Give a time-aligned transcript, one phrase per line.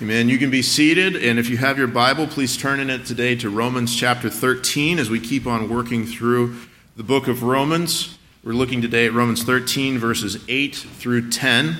[0.00, 0.28] Amen.
[0.28, 3.34] You can be seated, and if you have your Bible, please turn in it today
[3.34, 6.54] to Romans chapter 13 as we keep on working through
[6.94, 8.16] the book of Romans.
[8.44, 11.78] We're looking today at Romans 13, verses 8 through 10.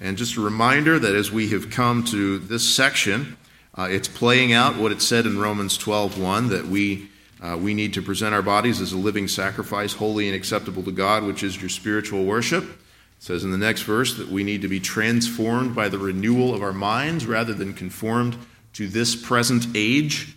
[0.00, 3.36] And just a reminder that as we have come to this section,
[3.76, 7.10] uh, it's playing out what it said in Romans 12:1 that we
[7.42, 10.92] uh, we need to present our bodies as a living sacrifice, holy and acceptable to
[10.92, 12.64] God, which is your spiritual worship.
[13.22, 16.60] Says in the next verse that we need to be transformed by the renewal of
[16.60, 18.36] our minds rather than conformed
[18.72, 20.34] to this present age.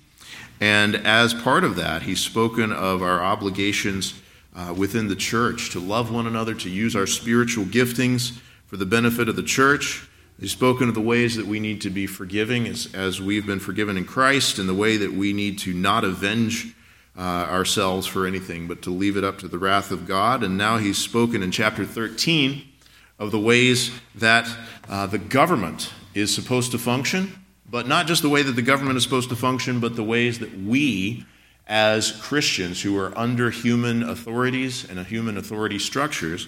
[0.61, 4.13] And as part of that, he's spoken of our obligations
[4.55, 8.85] uh, within the church to love one another, to use our spiritual giftings for the
[8.85, 10.07] benefit of the church.
[10.39, 13.59] He's spoken of the ways that we need to be forgiving as, as we've been
[13.59, 16.75] forgiven in Christ, and the way that we need to not avenge
[17.17, 20.43] uh, ourselves for anything, but to leave it up to the wrath of God.
[20.43, 22.73] And now he's spoken in chapter 13
[23.19, 24.47] of the ways that
[24.89, 28.97] uh, the government is supposed to function, but not just the way that the government
[28.97, 31.25] is supposed to function, but the ways that we,
[31.67, 36.47] as Christians who are under human authorities and human authority structures,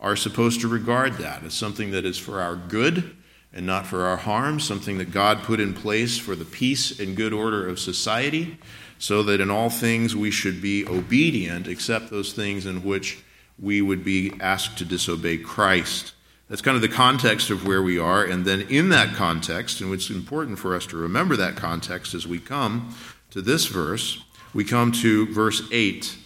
[0.00, 3.16] are supposed to regard that as something that is for our good
[3.52, 7.16] and not for our harm, something that God put in place for the peace and
[7.16, 8.58] good order of society,
[8.98, 13.22] so that in all things we should be obedient, except those things in which
[13.58, 16.12] we would be asked to disobey Christ.
[16.48, 18.22] That's kind of the context of where we are.
[18.24, 22.26] And then, in that context, and it's important for us to remember that context as
[22.26, 22.94] we come
[23.30, 26.16] to this verse, we come to verse 8,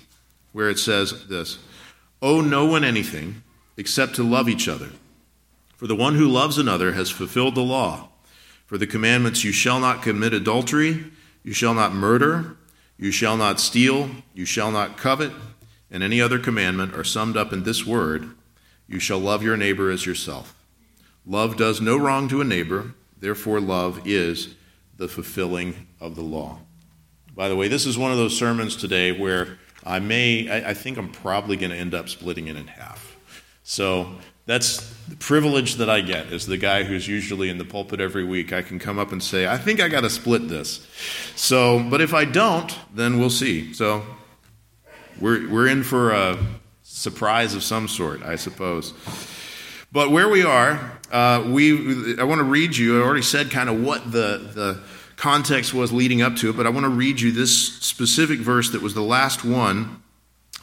[0.53, 1.59] where it says this
[2.21, 3.43] Owe no one anything
[3.77, 4.91] except to love each other.
[5.77, 8.09] For the one who loves another has fulfilled the law.
[8.67, 11.05] For the commandments, you shall not commit adultery,
[11.45, 12.57] you shall not murder,
[12.99, 15.33] you shall not steal, you shall not covet
[15.91, 18.31] and any other commandment are summed up in this word
[18.89, 20.55] you shall love your neighbor as yourself.
[21.27, 24.55] Love does no wrong to a neighbor, therefore, love is
[24.97, 26.59] the fulfilling of the law.
[27.35, 30.75] By the way, this is one of those sermons today where I may, I, I
[30.75, 33.17] think I'm probably going to end up splitting it in half.
[33.63, 38.01] So that's the privilege that I get as the guy who's usually in the pulpit
[38.01, 38.53] every week.
[38.53, 40.87] I can come up and say, I think I got to split this.
[41.37, 43.75] So, but if I don't, then we'll see.
[43.75, 44.03] So
[45.21, 46.39] we're, we're in for a
[46.83, 48.93] surprise of some sort, I suppose.
[49.91, 53.69] But where we are, uh, we, I want to read you, I already said kind
[53.69, 54.81] of what the, the
[55.17, 58.71] context was leading up to it, but I want to read you this specific verse
[58.71, 60.03] that was the last one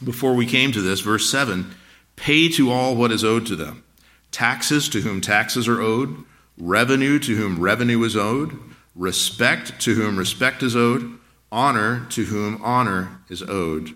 [0.02, 1.74] before we came to this, verse 7
[2.16, 3.84] Pay to all what is owed to them.
[4.30, 6.24] Taxes to whom taxes are owed,
[6.56, 8.58] revenue to whom revenue is owed,
[8.94, 11.18] respect to whom respect is owed,
[11.52, 13.94] honor to whom honor is owed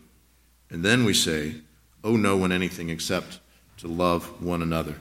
[0.71, 1.57] and then we say,
[2.05, 3.41] owe no one anything except
[3.79, 4.97] to love one another.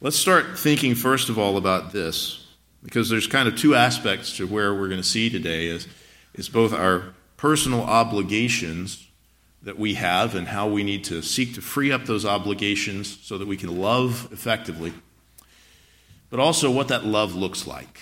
[0.00, 2.46] Let's start thinking, first of all, about this,
[2.82, 5.88] because there's kind of two aspects to where we're going to see today is,
[6.34, 9.06] is both our personal obligations
[9.62, 13.38] that we have and how we need to seek to free up those obligations so
[13.38, 14.92] that we can love effectively,
[16.30, 18.00] but also what that love looks like.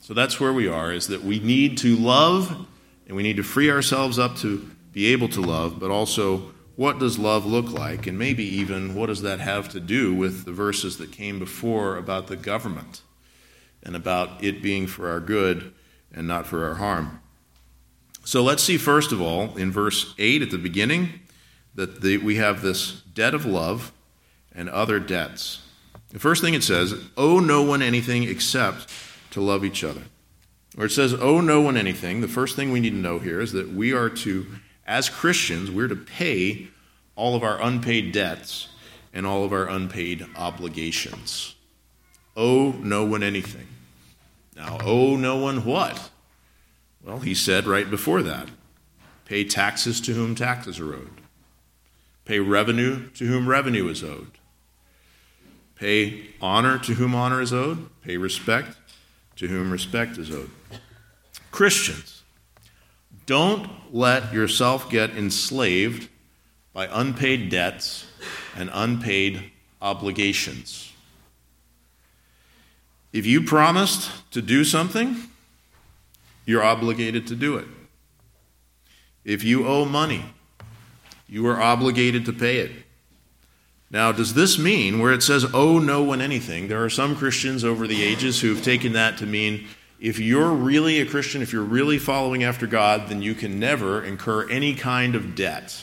[0.00, 2.66] So that's where we are, is that we need to love
[3.06, 6.98] and we need to free ourselves up to be able to love, but also what
[7.00, 8.06] does love look like?
[8.06, 11.96] And maybe even what does that have to do with the verses that came before
[11.96, 13.02] about the government
[13.82, 15.72] and about it being for our good
[16.14, 17.20] and not for our harm?
[18.24, 21.20] So let's see, first of all, in verse 8 at the beginning,
[21.74, 23.92] that the, we have this debt of love
[24.54, 25.62] and other debts.
[26.10, 28.88] The first thing it says, owe no one anything except
[29.30, 30.02] to love each other.
[30.76, 32.20] Or it says, owe no one anything.
[32.20, 34.46] The first thing we need to know here is that we are to
[34.88, 36.68] as Christians, we're to pay
[37.14, 38.68] all of our unpaid debts
[39.12, 41.54] and all of our unpaid obligations.
[42.34, 43.66] Owe no one anything.
[44.56, 46.10] Now, owe no one what?
[47.04, 48.48] Well, he said right before that
[49.24, 51.20] pay taxes to whom taxes are owed,
[52.24, 54.30] pay revenue to whom revenue is owed,
[55.74, 58.78] pay honor to whom honor is owed, pay respect
[59.36, 60.50] to whom respect is owed.
[61.50, 62.17] Christians,
[63.28, 66.08] don't let yourself get enslaved
[66.72, 68.06] by unpaid debts
[68.56, 69.52] and unpaid
[69.82, 70.90] obligations.
[73.12, 75.16] If you promised to do something,
[76.46, 77.66] you're obligated to do it.
[79.26, 80.24] If you owe money,
[81.28, 82.72] you are obligated to pay it.
[83.90, 87.62] Now, does this mean, where it says, owe no one anything, there are some Christians
[87.62, 89.66] over the ages who've taken that to mean
[90.00, 94.02] if you're really a Christian, if you're really following after God, then you can never
[94.02, 95.82] incur any kind of debt.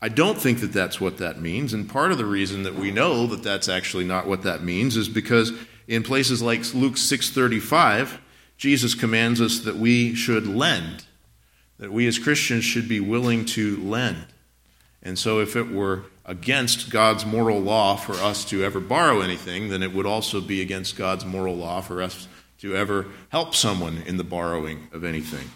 [0.00, 1.74] I don't think that that's what that means.
[1.74, 4.96] And part of the reason that we know that that's actually not what that means
[4.96, 5.52] is because
[5.86, 8.18] in places like Luke 6:35,
[8.56, 11.04] Jesus commands us that we should lend,
[11.78, 14.26] that we as Christians should be willing to lend.
[15.02, 19.68] And so if it were against God's moral law for us to ever borrow anything,
[19.68, 22.28] then it would also be against God's moral law for us
[22.58, 25.50] to ever help someone in the borrowing of anything.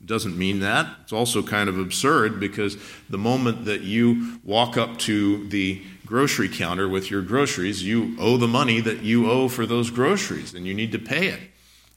[0.00, 0.86] It doesn't mean that.
[1.02, 2.76] It's also kind of absurd because
[3.08, 8.36] the moment that you walk up to the grocery counter with your groceries, you owe
[8.36, 11.40] the money that you owe for those groceries and you need to pay it.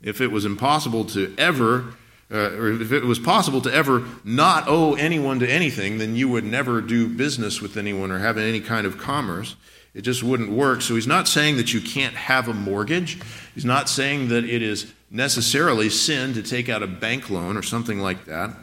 [0.01, 1.95] If it was impossible to ever,
[2.31, 6.29] uh, or if it was possible to ever not owe anyone to anything, then you
[6.29, 9.55] would never do business with anyone or have any kind of commerce.
[9.97, 10.83] It just wouldn't work.
[10.83, 13.19] So he's not saying that you can't have a mortgage.
[13.55, 17.63] He's not saying that it is necessarily sin to take out a bank loan or
[17.63, 18.55] something like that.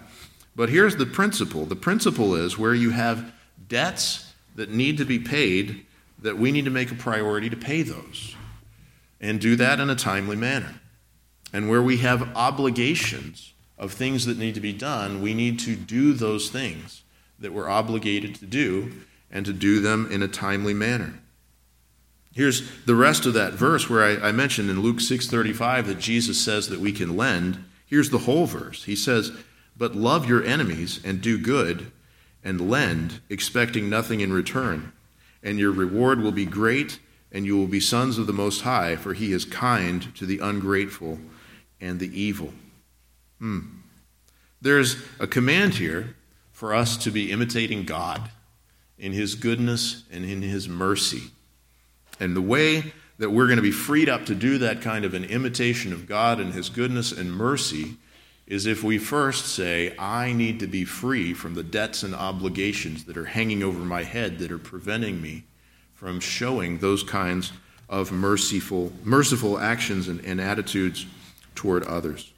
[0.54, 3.32] But here's the principle the principle is where you have
[3.66, 5.84] debts that need to be paid,
[6.20, 8.37] that we need to make a priority to pay those
[9.20, 10.80] and do that in a timely manner.
[11.52, 15.75] And where we have obligations of things that need to be done, we need to
[15.75, 17.02] do those things
[17.40, 18.92] that we're obligated to do
[19.32, 21.19] and to do them in a timely manner.
[22.34, 26.40] Here's the rest of that verse where I, I mentioned in Luke 6:35 that Jesus
[26.40, 27.64] says that we can lend.
[27.86, 28.84] Here's the whole verse.
[28.84, 29.31] He says,
[29.76, 31.92] "But love your enemies and do good
[32.42, 34.92] and lend, expecting nothing in return,
[35.44, 36.98] and your reward will be great,
[37.31, 40.40] and you will be sons of the Most High, for he is kind to the
[40.40, 41.20] ungrateful
[41.80, 42.52] and the evil."
[43.38, 43.60] Hmm.
[44.60, 46.16] There's a command here
[46.50, 48.30] for us to be imitating God
[48.98, 51.30] in his goodness and in his mercy.
[52.20, 55.14] And the way that we're going to be freed up to do that kind of
[55.14, 57.96] an imitation of God and His goodness and mercy
[58.46, 63.05] is if we first say, I need to be free from the debts and obligations
[63.05, 65.44] that are hanging over my head that are preventing me
[65.94, 67.52] from showing those kinds
[67.88, 71.06] of merciful, merciful actions and, and attitudes
[71.55, 72.32] toward others.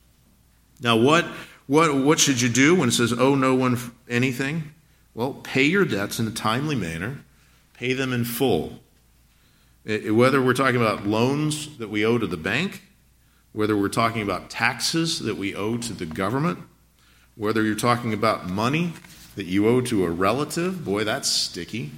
[0.81, 1.25] Now, what,
[1.67, 3.79] what, what should you do when it says, owe no one
[4.09, 4.75] anything?
[5.15, 7.25] Well, pay your debts in a timely manner,
[7.75, 8.81] pay them in full.
[9.87, 12.83] Eh, eh, whether we're talking about loans that we owe to the bank,
[13.53, 16.59] whether we're talking about taxes that we owe to the government,
[17.37, 18.93] whether you're talking about money
[19.37, 21.93] that you owe to a relative, boy, that's sticky.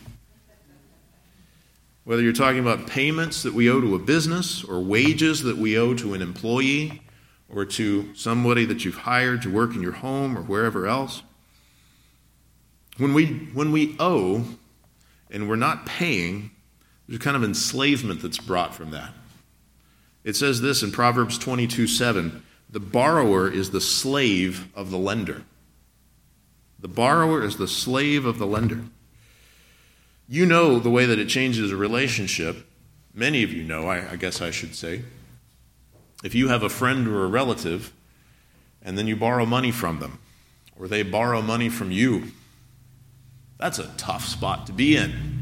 [2.04, 5.78] Whether you're talking about payments that we owe to a business or wages that we
[5.78, 7.02] owe to an employee
[7.48, 11.22] or to somebody that you've hired to work in your home or wherever else.
[12.98, 14.44] When we, when we owe
[15.30, 16.50] and we're not paying,
[17.08, 19.14] there's a kind of enslavement that's brought from that.
[20.24, 25.44] It says this in Proverbs 22 7 the borrower is the slave of the lender.
[26.78, 28.82] The borrower is the slave of the lender.
[30.28, 32.66] You know the way that it changes a relationship.
[33.14, 35.02] Many of you know, I, I guess I should say.
[36.22, 37.94] If you have a friend or a relative,
[38.82, 40.18] and then you borrow money from them,
[40.78, 42.32] or they borrow money from you,
[43.58, 45.37] that's a tough spot to be in.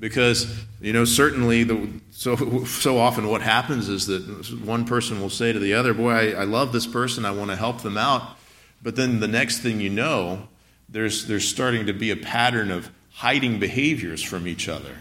[0.00, 4.22] Because, you know, certainly the, so, so often what happens is that
[4.64, 7.50] one person will say to the other, Boy, I, I love this person, I want
[7.50, 8.36] to help them out.
[8.80, 10.46] But then the next thing you know,
[10.88, 14.94] there's, there's starting to be a pattern of hiding behaviors from each other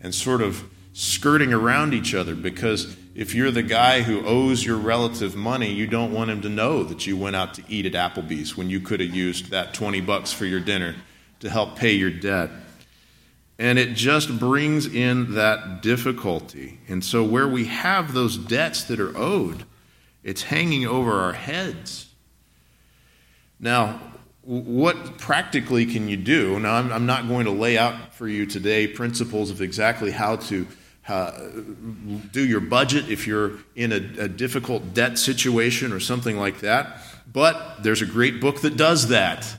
[0.00, 4.76] and sort of skirting around each other because if you're the guy who owes your
[4.76, 7.92] relative money, you don't want him to know that you went out to eat at
[7.92, 10.94] Applebee's when you could have used that 20 bucks for your dinner
[11.40, 12.50] to help pay your debt.
[13.58, 16.80] And it just brings in that difficulty.
[16.88, 19.64] And so, where we have those debts that are owed,
[20.24, 22.08] it's hanging over our heads.
[23.60, 24.00] Now,
[24.42, 26.58] what practically can you do?
[26.58, 30.36] Now, I'm, I'm not going to lay out for you today principles of exactly how
[30.36, 30.66] to
[31.08, 31.32] uh,
[32.32, 36.98] do your budget if you're in a, a difficult debt situation or something like that.
[37.32, 39.56] But there's a great book that does that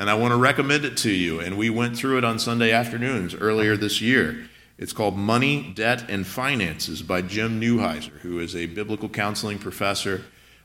[0.00, 1.40] and I want to recommend it to you.
[1.40, 4.48] And we went through it on Sunday afternoons earlier this year.
[4.78, 10.22] It's called Money, Debt, and Finances by Jim Newheiser, who is a biblical counseling professor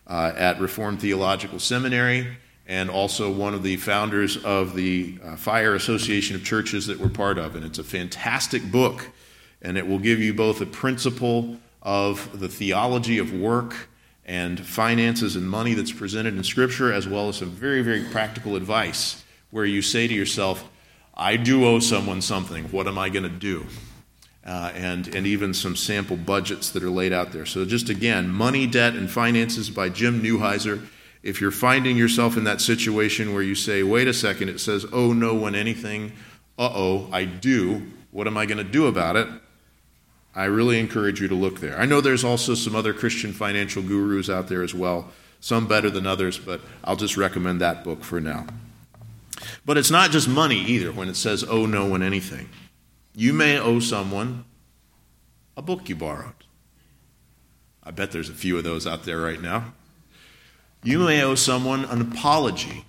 [0.08, 5.76] uh, at Reformed Theological Seminary and also one of the founders of the uh, Fire
[5.76, 7.58] Association of Churches that we're part of.
[7.58, 9.10] And it's a fantastic book,
[9.62, 13.90] and it will give you both a principle of the theology of work
[14.26, 18.56] and finances and money that's presented in Scripture, as well as some very, very practical
[18.56, 20.70] advice where you say to yourself,
[21.14, 22.66] I do owe someone something.
[22.66, 23.66] What am I going to do?
[24.46, 27.46] Uh, and, and even some sample budgets that are laid out there.
[27.46, 30.86] So, just again, Money, Debt, and Finances by Jim Newheiser.
[31.24, 34.86] If you're finding yourself in that situation where you say, wait a second, it says,
[34.94, 36.12] oh, no one anything,
[36.60, 39.28] uh oh, I do, what am I going to do about it?
[40.36, 41.80] I really encourage you to look there.
[41.80, 45.90] I know there's also some other Christian financial gurus out there as well, some better
[45.90, 48.46] than others, but I'll just recommend that book for now.
[49.64, 52.50] But it's not just money either when it says owe no one anything.
[53.16, 54.46] You may owe someone
[55.56, 56.34] a book you borrowed.
[57.84, 59.74] I bet there's a few of those out there right now.
[60.84, 62.86] You may owe someone an apology.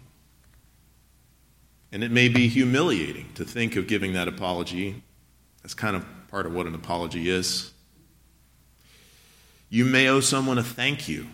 [1.93, 5.03] And it may be humiliating to think of giving that apology.
[5.63, 7.73] That's kind of part of what an apology is.
[9.69, 11.27] You may owe someone a thank you.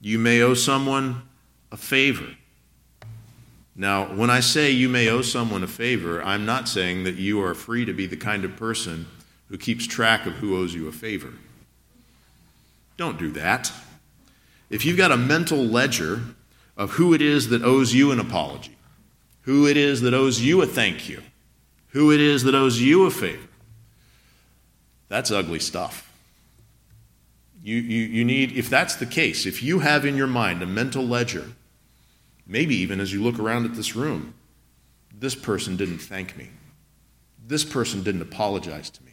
[0.00, 1.22] You may owe someone
[1.72, 2.36] a favor.
[3.80, 7.40] Now, when I say you may owe someone a favor, I'm not saying that you
[7.40, 9.06] are free to be the kind of person
[9.48, 11.32] who keeps track of who owes you a favor.
[12.96, 13.70] Don't do that.
[14.68, 16.22] If you've got a mental ledger
[16.76, 18.76] of who it is that owes you an apology,
[19.42, 21.22] who it is that owes you a thank you,
[21.90, 23.46] who it is that owes you a favor,
[25.08, 26.12] that's ugly stuff.
[27.62, 30.66] You, you, you need, if that's the case, if you have in your mind a
[30.66, 31.52] mental ledger
[32.48, 34.32] Maybe even as you look around at this room,
[35.16, 36.48] this person didn't thank me.
[37.46, 39.12] This person didn't apologize to me.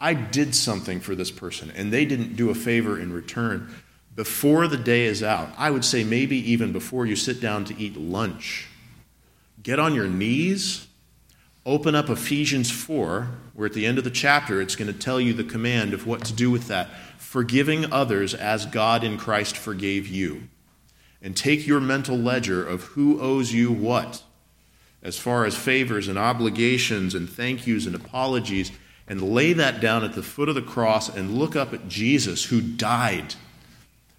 [0.00, 3.74] I did something for this person, and they didn't do a favor in return.
[4.14, 7.78] Before the day is out, I would say maybe even before you sit down to
[7.78, 8.68] eat lunch,
[9.62, 10.86] get on your knees,
[11.64, 15.20] open up Ephesians 4, where at the end of the chapter it's going to tell
[15.20, 16.88] you the command of what to do with that.
[17.18, 20.48] Forgiving others as God in Christ forgave you
[21.26, 24.22] and take your mental ledger of who owes you what,
[25.02, 28.70] as far as favors and obligations and thank yous and apologies,
[29.08, 32.44] and lay that down at the foot of the cross and look up at Jesus
[32.44, 33.34] who died,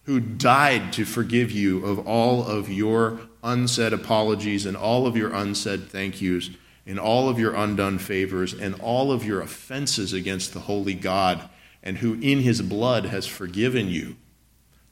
[0.03, 5.33] who died to forgive you of all of your unsaid apologies and all of your
[5.33, 6.49] unsaid thank yous
[6.85, 11.47] and all of your undone favors and all of your offenses against the holy God,
[11.81, 14.17] and who in his blood has forgiven you.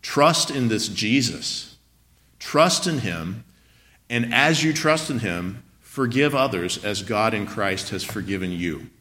[0.01, 1.74] Trust in this Jesus
[2.45, 3.43] Trust in Him,
[4.07, 8.91] and as you trust in Him, forgive others as God in Christ has forgiven you.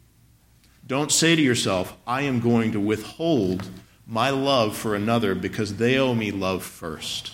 [0.87, 3.69] Don't say to yourself, I am going to withhold
[4.07, 7.33] my love for another because they owe me love first.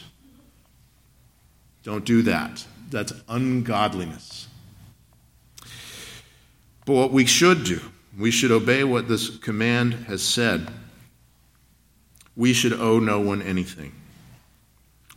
[1.85, 2.67] Don't do that.
[2.91, 4.49] That's ungodliness.
[6.87, 7.81] But what we should do,
[8.19, 10.73] we should obey what this command has said.
[12.35, 13.93] We should owe no one anything.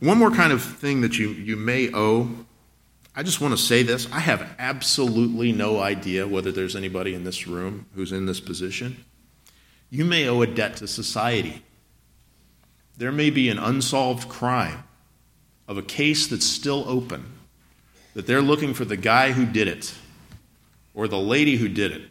[0.00, 2.28] One more kind of thing that you, you may owe.
[3.16, 4.10] I just want to say this.
[4.12, 9.04] I have absolutely no idea whether there's anybody in this room who's in this position.
[9.90, 11.62] You may owe a debt to society.
[12.96, 14.82] There may be an unsolved crime
[15.68, 17.24] of a case that's still open,
[18.14, 19.94] that they're looking for the guy who did it
[20.94, 22.02] or the lady who did it.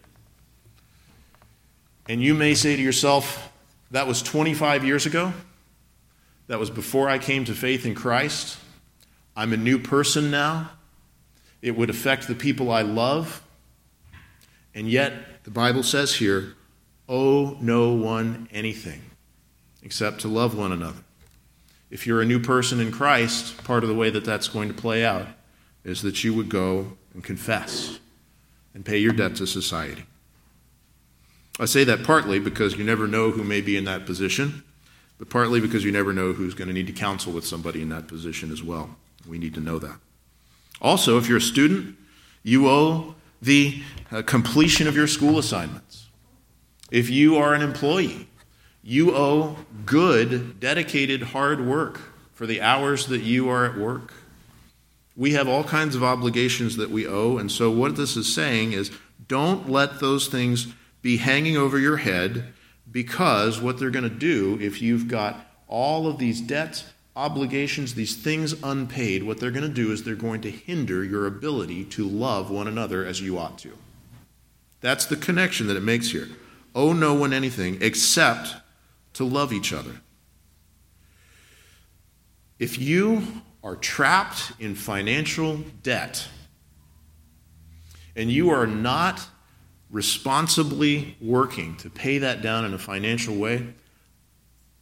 [2.07, 3.51] And you may say to yourself,
[3.91, 5.33] that was 25 years ago.
[6.53, 8.59] That was before I came to faith in Christ.
[9.35, 10.69] I'm a new person now.
[11.63, 13.41] It would affect the people I love.
[14.75, 16.53] And yet, the Bible says here,
[17.09, 19.01] owe no one anything
[19.81, 20.99] except to love one another.
[21.89, 24.75] If you're a new person in Christ, part of the way that that's going to
[24.75, 25.29] play out
[25.83, 27.99] is that you would go and confess
[28.75, 30.05] and pay your debt to society.
[31.59, 34.63] I say that partly because you never know who may be in that position
[35.23, 37.87] but partly because you never know who's going to need to counsel with somebody in
[37.87, 38.97] that position as well.
[39.25, 39.97] We need to know that.
[40.81, 41.95] Also, if you're a student,
[42.43, 46.07] you owe the uh, completion of your school assignments.
[46.91, 48.27] If you are an employee,
[48.83, 52.01] you owe good, dedicated, hard work
[52.33, 54.13] for the hours that you are at work.
[55.15, 58.73] We have all kinds of obligations that we owe, and so what this is saying
[58.73, 58.91] is
[59.29, 60.67] don't let those things
[61.01, 62.52] be hanging over your head
[62.91, 66.85] because what they're going to do, if you've got all of these debts,
[67.15, 71.25] obligations, these things unpaid, what they're going to do is they're going to hinder your
[71.25, 73.71] ability to love one another as you ought to.
[74.81, 76.27] That's the connection that it makes here.
[76.75, 78.55] Owe no one anything except
[79.13, 80.01] to love each other.
[82.59, 86.27] If you are trapped in financial debt
[88.15, 89.27] and you are not
[89.93, 93.67] responsibly working to pay that down in a financial way,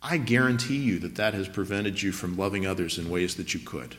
[0.01, 3.59] I guarantee you that that has prevented you from loving others in ways that you
[3.59, 3.97] could.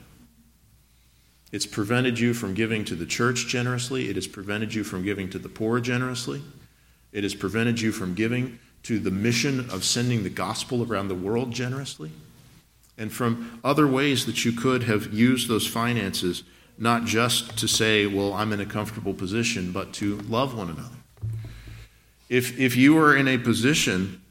[1.53, 4.09] It's prevented you from giving to the church generously.
[4.09, 6.43] It has prevented you from giving to the poor generously.
[7.13, 11.15] It has prevented you from giving to the mission of sending the gospel around the
[11.15, 12.11] world generously.
[12.97, 16.43] And from other ways that you could have used those finances,
[16.79, 21.02] not just to say, well, I'm in a comfortable position, but to love one another.
[22.33, 24.23] If, if you are in a position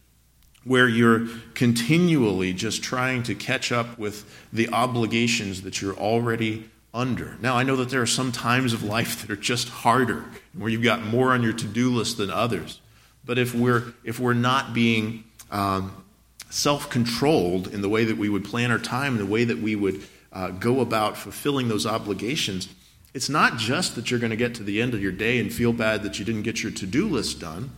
[0.63, 7.37] where you're continually just trying to catch up with the obligations that you're already under.
[7.41, 10.25] Now, I know that there are some times of life that are just harder,
[10.57, 12.81] where you've got more on your to do list than others.
[13.23, 16.03] But if we're, if we're not being um,
[16.49, 19.75] self controlled in the way that we would plan our time, the way that we
[19.75, 20.01] would
[20.33, 22.67] uh, go about fulfilling those obligations,
[23.13, 25.53] it's not just that you're going to get to the end of your day and
[25.53, 27.69] feel bad that you didn't get your to do list done.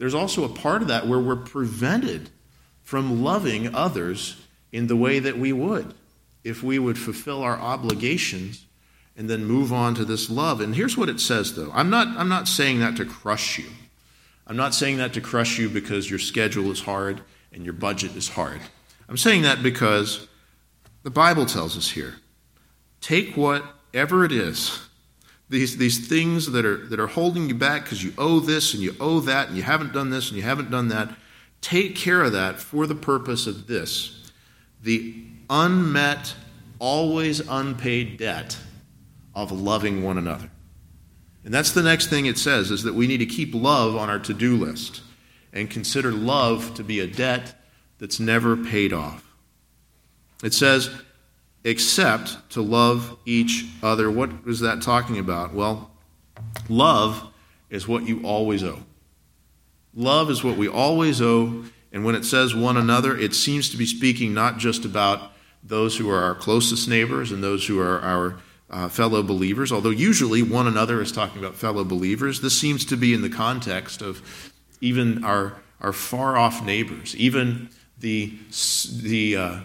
[0.00, 2.30] There's also a part of that where we're prevented
[2.82, 4.40] from loving others
[4.72, 5.92] in the way that we would
[6.42, 8.64] if we would fulfill our obligations
[9.14, 10.62] and then move on to this love.
[10.62, 11.70] And here's what it says though.
[11.74, 13.66] I'm not I'm not saying that to crush you.
[14.46, 17.20] I'm not saying that to crush you because your schedule is hard
[17.52, 18.62] and your budget is hard.
[19.06, 20.28] I'm saying that because
[21.02, 22.14] the Bible tells us here
[23.02, 24.80] take whatever it is,
[25.50, 28.82] these, these things that are, that are holding you back because you owe this and
[28.82, 31.10] you owe that and you haven't done this and you haven't done that,
[31.60, 34.16] take care of that for the purpose of this
[34.82, 36.34] the unmet,
[36.78, 38.56] always unpaid debt
[39.34, 40.50] of loving one another.
[41.44, 44.08] And that's the next thing it says is that we need to keep love on
[44.08, 45.02] our to-do list
[45.52, 47.54] and consider love to be a debt
[47.98, 49.22] that's never paid off.
[50.42, 50.90] It says,
[51.64, 54.10] except to love each other.
[54.10, 55.52] What is that talking about?
[55.52, 55.90] Well,
[56.68, 57.26] love
[57.68, 58.82] is what you always owe.
[59.94, 61.64] Love is what we always owe.
[61.92, 65.96] And when it says one another, it seems to be speaking not just about those
[65.96, 68.38] who are our closest neighbors and those who are our
[68.70, 72.40] uh, fellow believers, although usually one another is talking about fellow believers.
[72.40, 74.22] This seems to be in the context of
[74.80, 78.32] even our, our far off neighbors, even the,
[79.02, 79.60] the, uh,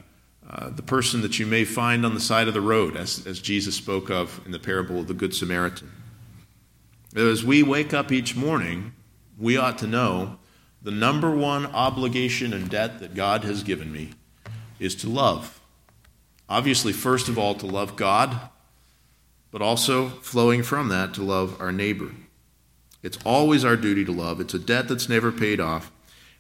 [0.49, 3.39] uh, the person that you may find on the side of the road, as, as
[3.39, 5.91] Jesus spoke of in the parable of the Good Samaritan.
[7.15, 8.93] As we wake up each morning,
[9.39, 10.37] we ought to know
[10.81, 14.11] the number one obligation and debt that God has given me
[14.79, 15.59] is to love.
[16.47, 18.39] Obviously, first of all, to love God,
[19.49, 22.11] but also flowing from that to love our neighbor.
[23.01, 24.39] It's always our duty to love.
[24.39, 25.91] It's a debt that's never paid off.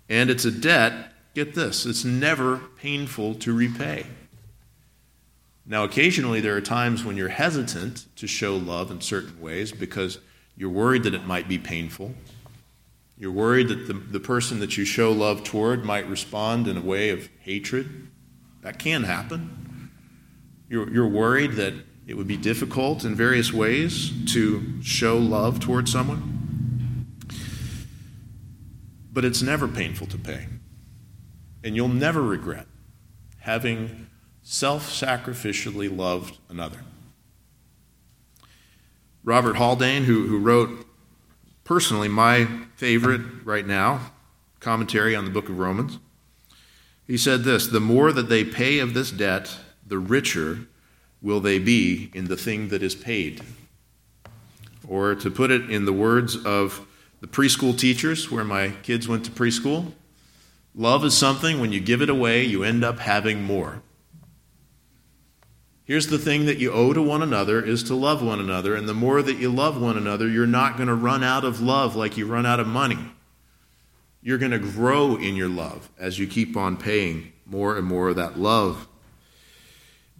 [0.09, 4.07] And it's a debt, get this, it's never painful to repay.
[5.65, 10.19] Now, occasionally there are times when you're hesitant to show love in certain ways because
[10.55, 12.13] you're worried that it might be painful.
[13.17, 16.81] You're worried that the, the person that you show love toward might respond in a
[16.81, 18.07] way of hatred.
[18.61, 19.91] That can happen.
[20.69, 21.73] You're, you're worried that
[22.07, 26.35] it would be difficult in various ways to show love toward someone
[29.15, 30.45] but it's never painful to pay.
[31.65, 32.67] And you'll never regret
[33.39, 34.07] having
[34.43, 36.77] self sacrificially loved another.
[39.23, 40.85] Robert Haldane, who, who wrote
[41.63, 44.11] personally my favorite right now
[44.59, 45.97] commentary on the book of Romans,
[47.07, 50.67] he said this The more that they pay of this debt, the richer
[51.19, 53.41] will they be in the thing that is paid.
[54.87, 56.85] Or to put it in the words of
[57.21, 59.93] the preschool teachers where my kids went to preschool.
[60.77, 63.81] Love is something, when you give it away, you end up having more.
[65.85, 68.75] Here's the thing that you owe to one another is to love one another.
[68.75, 71.61] And the more that you love one another, you're not going to run out of
[71.61, 72.97] love like you run out of money.
[74.21, 78.09] You're going to grow in your love as you keep on paying more and more
[78.09, 78.87] of that love.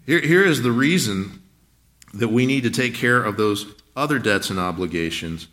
[0.05, 1.41] Here, here is the reason
[2.13, 3.65] that we need to take care of those
[3.95, 5.47] other debts and obligations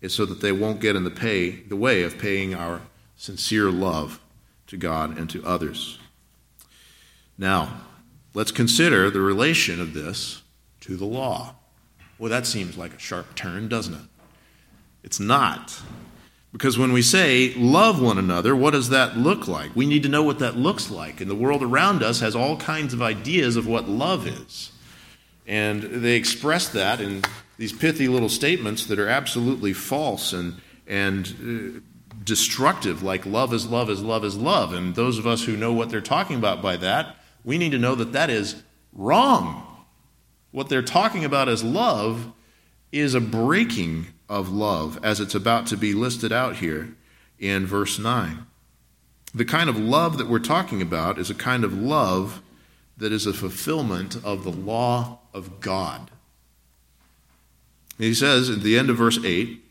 [0.00, 2.80] is so that they won't get in the pay the way of paying our
[3.16, 4.20] sincere love
[4.68, 5.98] to God and to others.
[7.36, 7.82] Now,
[8.34, 10.42] let's consider the relation of this
[10.80, 11.56] to the law.
[12.18, 14.08] Well, that seems like a sharp turn, doesn't it?
[15.04, 15.80] It's not.
[16.52, 19.76] Because when we say love one another, what does that look like?
[19.76, 21.20] We need to know what that looks like.
[21.20, 24.72] And the world around us has all kinds of ideas of what love is.
[25.46, 27.22] And they express that in
[27.58, 31.26] these pithy little statements that are absolutely false and, and
[31.76, 31.80] uh,
[32.28, 34.72] destructive, like love is love is love is love.
[34.72, 37.78] And those of us who know what they're talking about by that, we need to
[37.78, 38.62] know that that is
[38.92, 39.64] wrong.
[40.52, 42.32] What they're talking about as love
[42.92, 46.94] is a breaking of love, as it's about to be listed out here
[47.38, 48.46] in verse 9.
[49.34, 52.42] The kind of love that we're talking about is a kind of love
[52.96, 56.10] that is a fulfillment of the law of God.
[57.98, 59.64] He says at the end of verse 8,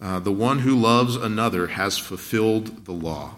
[0.00, 3.36] uh, the one who loves another has fulfilled the law.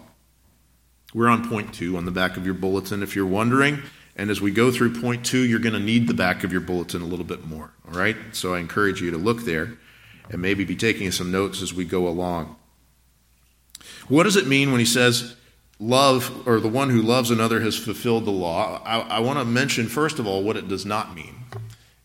[1.13, 3.81] We're on point two on the back of your bulletin if you're wondering.
[4.15, 6.61] And as we go through point two, you're going to need the back of your
[6.61, 7.71] bulletin a little bit more.
[7.87, 8.15] All right?
[8.33, 9.77] So I encourage you to look there
[10.29, 12.55] and maybe be taking some notes as we go along.
[14.07, 15.35] What does it mean when he says,
[15.79, 18.81] love, or the one who loves another has fulfilled the law?
[18.85, 21.35] I, I want to mention, first of all, what it does not mean.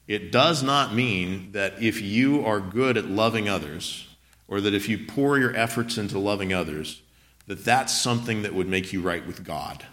[0.09, 4.06] It does not mean that if you are good at loving others,
[4.49, 7.03] or that if you pour your efforts into loving others,
[7.47, 9.85] that that's something that would make you right with God.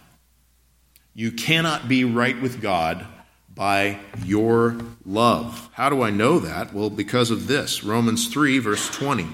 [1.14, 3.06] You cannot be right with God
[3.54, 5.70] by your love.
[5.74, 6.74] How do I know that?
[6.74, 9.28] Well, because of this Romans 3, verse 20.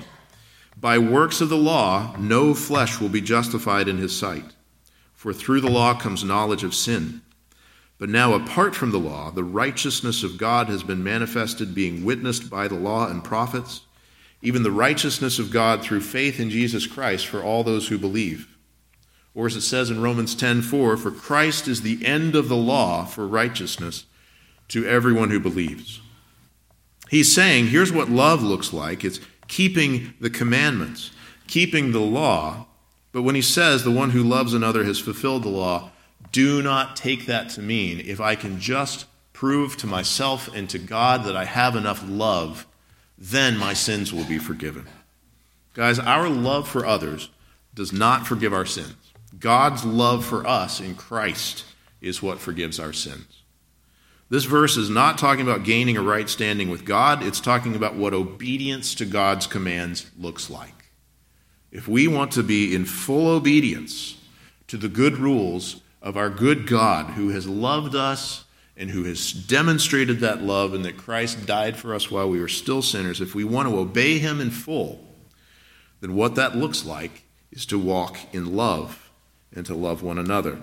[0.76, 4.44] By works of the law, no flesh will be justified in his sight,
[5.14, 7.22] for through the law comes knowledge of sin.
[7.98, 12.48] But now, apart from the law, the righteousness of God has been manifested, being witnessed
[12.48, 13.82] by the law and prophets,
[14.42, 18.48] even the righteousness of God through faith in Jesus Christ for all those who believe.
[19.34, 23.04] Or as it says in Romans 10:4, for Christ is the end of the law
[23.04, 24.06] for righteousness
[24.68, 26.00] to everyone who believes.
[27.10, 29.04] He's saying, here's what love looks like.
[29.04, 31.10] It's keeping the commandments,
[31.48, 32.66] keeping the law.
[33.12, 35.90] But when he says the one who loves another has fulfilled the law,
[36.30, 40.78] do not take that to mean if I can just prove to myself and to
[40.78, 42.66] God that I have enough love,
[43.20, 44.86] then my sins will be forgiven.
[45.74, 47.28] Guys, our love for others
[47.74, 49.12] does not forgive our sins.
[49.38, 51.64] God's love for us in Christ
[52.00, 53.42] is what forgives our sins.
[54.30, 57.96] This verse is not talking about gaining a right standing with God, it's talking about
[57.96, 60.90] what obedience to God's commands looks like.
[61.72, 64.16] If we want to be in full obedience
[64.68, 68.44] to the good rules of our good God who has loved us
[68.80, 72.48] and who has demonstrated that love and that Christ died for us while we were
[72.48, 75.06] still sinners, if we want to obey him in full,
[76.00, 79.10] then what that looks like is to walk in love
[79.54, 80.62] and to love one another.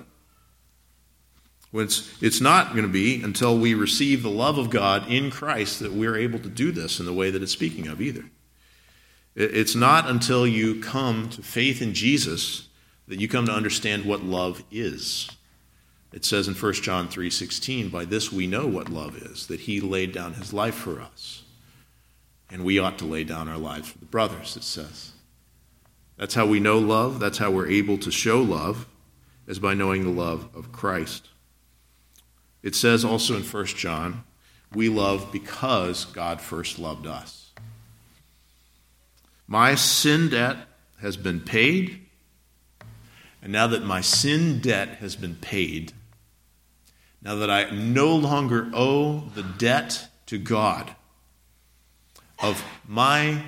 [1.72, 5.80] It's, it's not going to be until we receive the love of God in Christ
[5.82, 8.26] that we're able to do this in the way that it's speaking of either.
[9.36, 12.68] It's not until you come to faith in Jesus
[13.08, 15.30] that you come to understand what love is.
[16.18, 19.80] It says in 1 John 3:16, "By this we know what love is, that he
[19.80, 21.44] laid down his life for us."
[22.50, 25.12] And we ought to lay down our lives for the brothers, it says.
[26.16, 28.88] That's how we know love, that's how we're able to show love,
[29.46, 31.30] is by knowing the love of Christ.
[32.64, 34.24] It says also in 1 John,
[34.74, 37.52] we love because God first loved us.
[39.48, 40.68] My sin debt
[41.00, 42.08] has been paid,
[43.40, 45.94] and now that my sin debt has been paid,
[47.28, 50.96] now that I no longer owe the debt to God
[52.40, 53.44] of my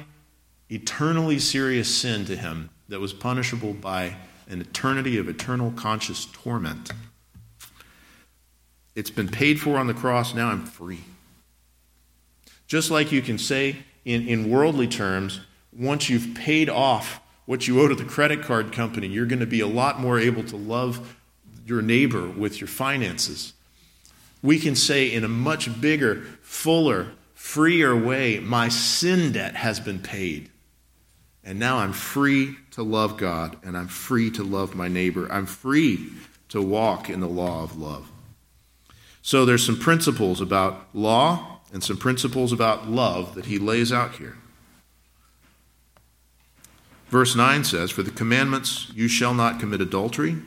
[0.70, 4.18] eternally serious sin to Him that was punishable by
[4.50, 6.92] an eternity of eternal conscious torment.
[8.96, 10.34] It's been paid for on the cross.
[10.34, 11.06] Now I'm free.
[12.68, 15.40] Just like you can say in, in worldly terms,
[15.72, 19.46] once you've paid off what you owe to the credit card company, you're going to
[19.46, 21.16] be a lot more able to love
[21.66, 23.54] your neighbor with your finances.
[24.42, 30.00] We can say in a much bigger, fuller, freer way, my sin debt has been
[30.00, 30.50] paid.
[31.44, 35.32] And now I'm free to love God and I'm free to love my neighbor.
[35.32, 36.12] I'm free
[36.50, 38.10] to walk in the law of love.
[39.22, 44.16] So there's some principles about law and some principles about love that he lays out
[44.16, 44.38] here.
[47.10, 50.38] Verse 9 says, For the commandments, you shall not commit adultery,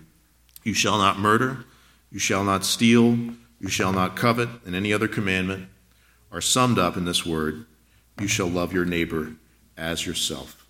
[0.62, 1.64] you shall not murder,
[2.11, 3.18] you shall not steal,
[3.62, 5.68] you shall not covet, and any other commandment
[6.33, 7.64] are summed up in this word,
[8.20, 9.35] you shall love your neighbor
[9.77, 10.66] as yourself.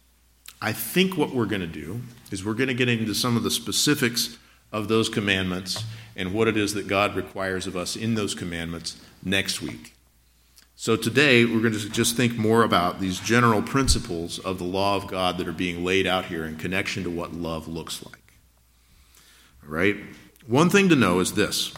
[0.61, 3.43] I think what we're going to do is we're going to get into some of
[3.43, 4.37] the specifics
[4.71, 5.83] of those commandments
[6.15, 9.95] and what it is that God requires of us in those commandments next week.
[10.77, 14.97] So today, we're going to just think more about these general principles of the law
[14.97, 18.35] of God that are being laid out here in connection to what love looks like.
[19.65, 19.97] All right?
[20.47, 21.73] One thing to know is this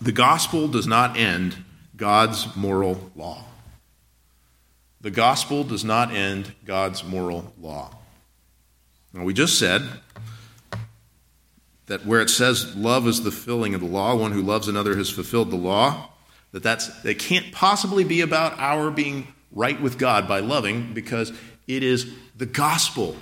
[0.00, 1.56] the gospel does not end
[1.96, 3.44] God's moral law.
[5.02, 7.94] The gospel does not end God's moral law.
[9.12, 9.82] Now, we just said
[11.86, 14.96] that where it says love is the filling of the law, one who loves another
[14.96, 16.10] has fulfilled the law,
[16.52, 21.32] that that's that can't possibly be about our being right with God by loving because
[21.66, 23.16] it is the gospel.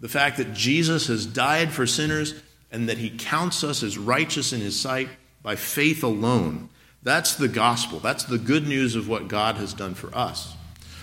[0.00, 2.34] The fact that Jesus has died for sinners
[2.70, 5.08] and that he counts us as righteous in his sight
[5.44, 6.70] by faith alone.
[7.04, 8.00] That's the gospel.
[8.00, 10.56] That's the good news of what God has done for us.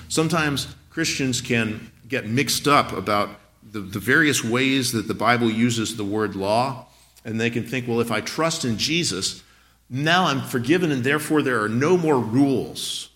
[0.10, 3.30] Sometimes Christians can get mixed up about
[3.64, 6.88] the, the various ways that the Bible uses the word law
[7.24, 9.44] and they can think, well, if I trust in Jesus,
[9.90, 13.10] now I'm forgiven and therefore there are no more rules.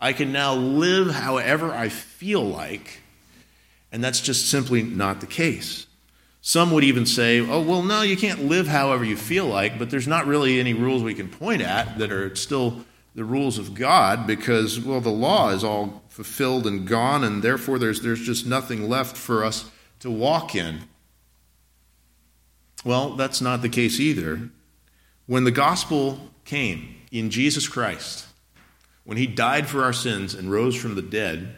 [0.00, 3.00] I can now live however I feel like.
[3.90, 5.86] And that's just simply not the case.
[6.46, 9.90] Some would even say, oh, well, no, you can't live however you feel like, but
[9.90, 12.84] there's not really any rules we can point at that are still
[13.16, 17.80] the rules of God because, well, the law is all fulfilled and gone, and therefore
[17.80, 20.82] there's, there's just nothing left for us to walk in.
[22.84, 24.48] Well, that's not the case either.
[25.26, 28.24] When the gospel came in Jesus Christ,
[29.02, 31.56] when he died for our sins and rose from the dead,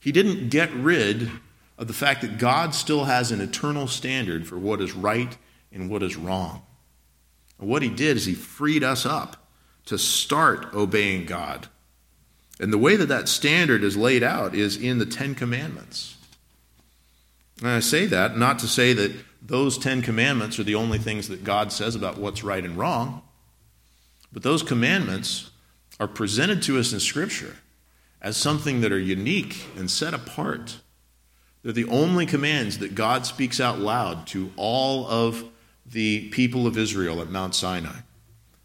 [0.00, 1.30] he didn't get rid
[1.84, 5.36] of the fact that God still has an eternal standard for what is right
[5.70, 6.62] and what is wrong.
[7.58, 9.50] And what he did is he freed us up
[9.84, 11.68] to start obeying God.
[12.58, 16.16] And the way that that standard is laid out is in the Ten Commandments.
[17.58, 21.28] And I say that not to say that those Ten Commandments are the only things
[21.28, 23.20] that God says about what's right and wrong,
[24.32, 25.50] but those commandments
[26.00, 27.58] are presented to us in Scripture
[28.22, 30.78] as something that are unique and set apart
[31.64, 35.44] they're the only commands that God speaks out loud to all of
[35.86, 38.00] the people of Israel at Mount Sinai.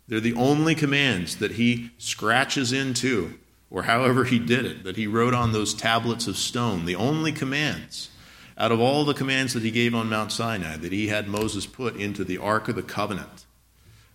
[0.10, 3.40] They're the only commands that he scratches into,
[3.72, 6.84] or however he did it, that he wrote on those tablets of stone.
[6.84, 8.10] The only commands
[8.58, 11.66] out of all the commands that he gave on Mount Sinai that he had Moses
[11.66, 13.46] put into the Ark of the Covenant.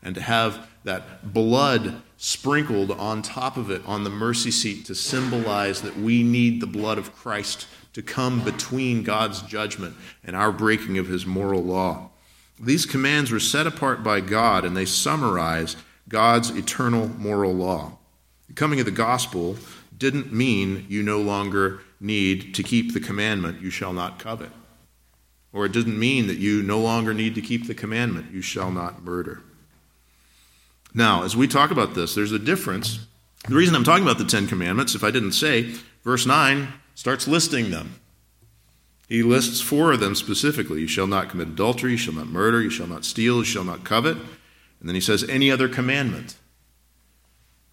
[0.02, 4.94] And to have that blood sprinkled on top of it on the mercy seat to
[4.94, 10.52] symbolize that we need the blood of Christ to come between God's judgment and our
[10.52, 12.10] breaking of his moral law.
[12.60, 15.76] These commands were set apart by God and they summarize
[16.08, 17.98] God's eternal moral law.
[18.48, 19.56] The coming of the gospel
[19.96, 24.50] didn't mean you no longer need to keep the commandment, you shall not covet.
[25.52, 28.70] Or it didn't mean that you no longer need to keep the commandment, you shall
[28.70, 29.42] not murder.
[30.92, 33.06] Now, as we talk about this, there's a difference.
[33.48, 37.28] The reason I'm talking about the Ten Commandments, if I didn't say, verse 9 starts
[37.28, 38.00] listing them.
[39.08, 40.80] He lists four of them specifically.
[40.80, 43.64] You shall not commit adultery, you shall not murder, you shall not steal, you shall
[43.64, 44.16] not covet.
[44.16, 46.36] And then he says, any other commandment.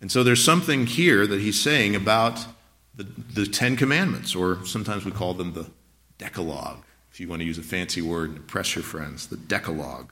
[0.01, 2.45] And so there's something here that he's saying about
[2.95, 5.69] the, the Ten Commandments, or sometimes we call them the
[6.17, 10.11] Decalogue, if you want to use a fancy word, and impress your friends, the Decalogue.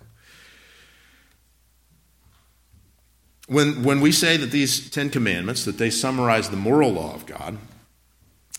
[3.47, 7.25] When, when we say that these Ten Commandments, that they summarize the moral law of
[7.25, 7.57] God,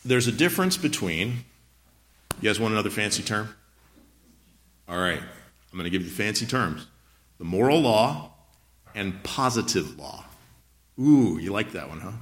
[0.05, 1.45] there's a difference between,
[2.41, 3.55] you guys want another fancy term?
[4.89, 6.87] All right, I'm going to give you fancy terms
[7.39, 8.33] the moral law
[8.95, 10.25] and positive law.
[10.99, 12.13] Ooh, you like that one, huh?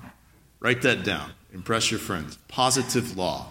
[0.60, 1.32] Write that down.
[1.52, 2.38] Impress your friends.
[2.46, 3.48] Positive law.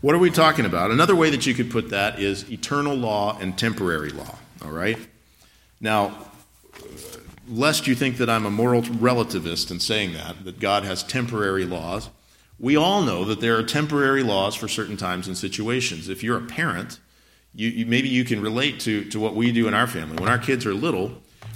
[0.00, 0.90] What are we talking about?
[0.90, 4.36] Another way that you could put that is eternal law and temporary law.
[4.64, 4.98] All right?
[5.80, 6.26] Now,
[7.48, 11.64] lest you think that I'm a moral relativist in saying that, that God has temporary
[11.64, 12.10] laws,
[12.62, 16.08] we all know that there are temporary laws for certain times and situations.
[16.08, 17.00] If you're a parent,
[17.52, 20.16] you, you, maybe you can relate to, to what we do in our family.
[20.16, 21.10] When our kids are little,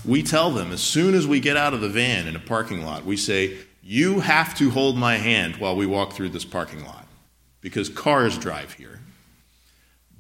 [0.05, 2.85] we tell them as soon as we get out of the van in a parking
[2.85, 6.85] lot, we say, You have to hold my hand while we walk through this parking
[6.85, 7.07] lot
[7.61, 8.99] because cars drive here.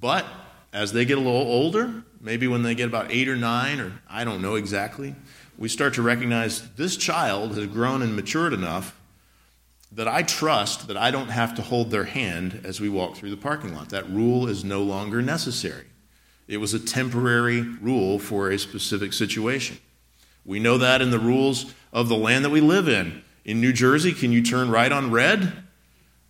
[0.00, 0.24] But
[0.72, 3.92] as they get a little older, maybe when they get about eight or nine, or
[4.08, 5.16] I don't know exactly,
[5.58, 8.96] we start to recognize this child has grown and matured enough
[9.92, 13.30] that I trust that I don't have to hold their hand as we walk through
[13.30, 13.90] the parking lot.
[13.90, 15.86] That rule is no longer necessary.
[16.48, 19.78] It was a temporary rule for a specific situation.
[20.44, 23.22] We know that in the rules of the land that we live in.
[23.44, 25.64] In New Jersey, can you turn right on red?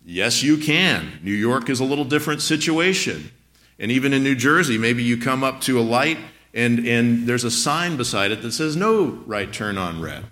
[0.05, 1.19] Yes, you can.
[1.21, 3.31] New York is a little different situation.
[3.77, 6.17] And even in New Jersey, maybe you come up to a light
[6.53, 10.25] and, and there's a sign beside it that says no right turn on red.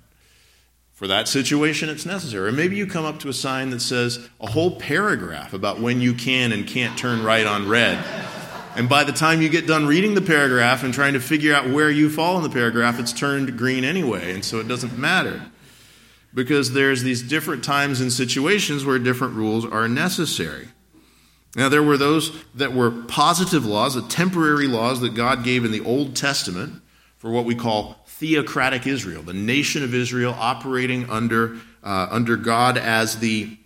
[0.95, 2.47] For that situation, it's necessary.
[2.47, 5.99] Or maybe you come up to a sign that says a whole paragraph about when
[5.99, 8.01] you can and can't turn right on red.
[8.77, 11.69] And by the time you get done reading the paragraph and trying to figure out
[11.69, 15.41] where you fall in the paragraph, it's turned green anyway, and so it doesn't matter.
[16.33, 20.69] Because there's these different times and situations where different rules are necessary.
[21.57, 25.71] Now, there were those that were positive laws, the temporary laws that God gave in
[25.71, 26.81] the Old Testament
[27.17, 32.77] for what we call theocratic Israel, the nation of Israel operating under, uh, under God
[32.77, 33.57] as the,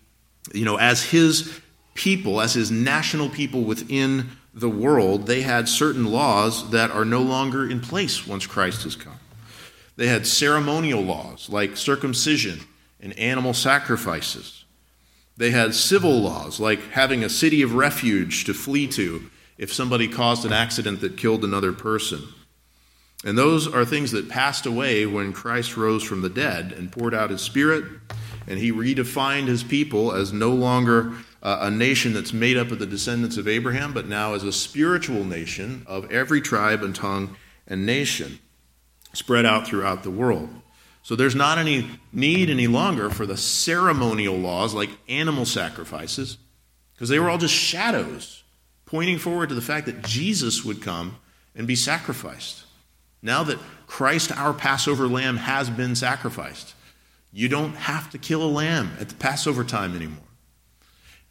[0.53, 1.59] you know, as his
[1.93, 7.21] people, as his national people within the world, they had certain laws that are no
[7.21, 9.19] longer in place once Christ has come.
[9.97, 12.61] They had ceremonial laws like circumcision
[12.99, 14.63] and animal sacrifices.
[15.37, 20.07] They had civil laws like having a city of refuge to flee to if somebody
[20.07, 22.23] caused an accident that killed another person.
[23.25, 27.13] And those are things that passed away when Christ rose from the dead and poured
[27.13, 27.83] out his Spirit.
[28.49, 32.79] and he redefined his people as no longer uh, a nation that's made up of
[32.79, 37.37] the descendants of Abraham, but now as a spiritual nation of every tribe and tongue
[37.67, 38.39] and nation
[39.13, 40.49] spread out throughout the world.
[41.03, 46.37] So there's not any need any longer for the ceremonial laws like animal sacrifices,
[46.93, 48.43] because they were all just shadows
[48.85, 51.17] pointing forward to the fact that Jesus would come
[51.55, 52.63] and be sacrificed.
[53.21, 56.73] Now that Christ, our Passover lamb, has been sacrificed,
[57.31, 60.23] you don't have to kill a lamb at the Passover time anymore.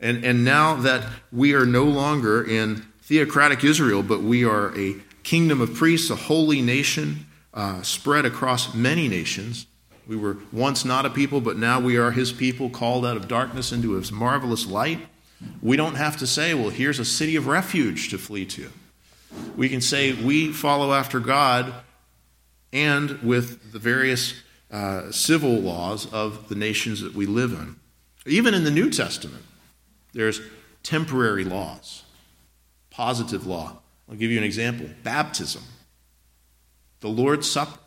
[0.01, 4.96] And, and now that we are no longer in theocratic Israel, but we are a
[5.22, 9.66] kingdom of priests, a holy nation uh, spread across many nations.
[10.07, 13.29] We were once not a people, but now we are his people, called out of
[13.29, 15.01] darkness into his marvelous light.
[15.61, 18.70] We don't have to say, well, here's a city of refuge to flee to.
[19.57, 21.73] We can say we follow after God
[22.73, 24.35] and with the various
[24.71, 27.77] uh, civil laws of the nations that we live in.
[28.27, 29.45] Even in the New Testament,
[30.12, 30.41] there's
[30.83, 32.05] temporary laws,
[32.91, 33.79] positive law.
[34.09, 35.62] I'll give you an example baptism,
[37.01, 37.79] the Lord's Supper.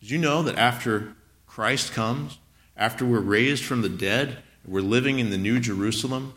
[0.00, 1.14] Did you know that after
[1.46, 2.38] Christ comes,
[2.76, 6.34] after we're raised from the dead, we're living in the New Jerusalem,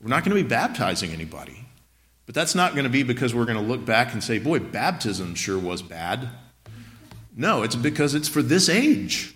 [0.00, 1.66] we're not going to be baptizing anybody.
[2.26, 4.60] But that's not going to be because we're going to look back and say, boy,
[4.60, 6.28] baptism sure was bad.
[7.36, 9.34] No, it's because it's for this age.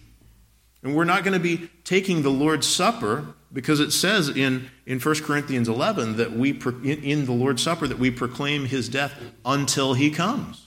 [0.83, 5.01] And we're not going to be taking the Lord's Supper because it says in, in
[5.01, 9.95] 1 Corinthians 11 that we, in the Lord's Supper, that we proclaim his death until
[9.95, 10.67] he comes.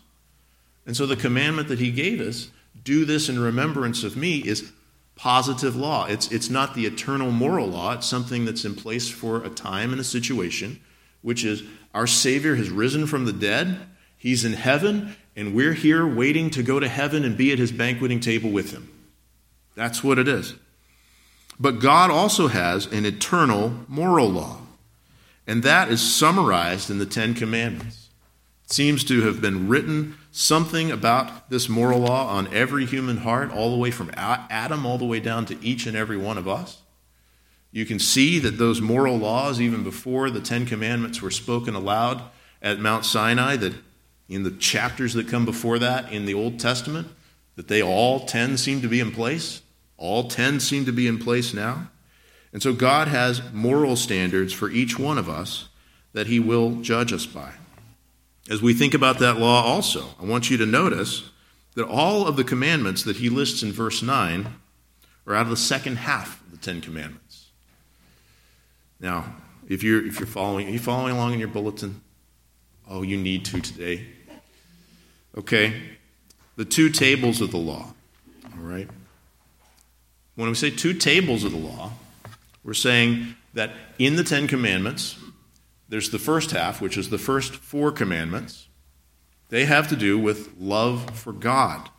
[0.86, 2.49] And so the commandment that he gave us,
[2.84, 4.71] do this in remembrance of me, is
[5.15, 6.05] positive law.
[6.05, 9.91] It's, it's not the eternal moral law, it's something that's in place for a time
[9.91, 10.79] and a situation,
[11.21, 13.79] which is our Savior has risen from the dead,
[14.17, 17.71] he's in heaven, and we're here waiting to go to heaven and be at his
[17.71, 18.89] banqueting table with him.
[19.75, 20.55] That's what it is.
[21.60, 24.62] But God also has an eternal moral law,
[25.45, 28.10] and that is summarized in the Ten Commandments.
[28.65, 33.51] It seems to have been written something about this moral law on every human heart,
[33.51, 36.47] all the way from Adam all the way down to each and every one of
[36.47, 36.82] us.
[37.71, 42.23] You can see that those moral laws, even before the Ten Commandments were spoken aloud
[42.62, 43.73] at Mount Sinai, that
[44.27, 47.08] in the chapters that come before that in the Old Testament,
[47.55, 49.62] that they all ten seem to be in place.
[49.99, 51.89] All 10 seem to be in place now.
[52.53, 55.67] And so God has moral standards for each one of us
[56.13, 57.51] that He will judge us by.
[58.49, 61.29] As we think about that law, also, I want you to notice
[61.75, 64.53] that all of the commandments that He lists in verse 9
[65.27, 67.29] are out of the second half of the Ten Commandments.
[68.99, 69.35] Now,
[69.67, 72.01] if you're, if you're following, are you following along in your bulletin?
[72.89, 74.05] Oh, you need to today.
[75.38, 75.81] Okay.
[76.55, 77.93] The two tables of the law.
[78.45, 78.89] All right.
[80.35, 81.91] When we say two tables of the law,
[82.63, 85.17] we're saying that in the Ten Commandments,
[85.88, 88.67] there's the first half, which is the first four commandments.
[89.49, 91.89] They have to do with love for God.